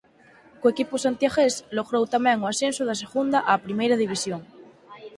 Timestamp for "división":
4.03-4.41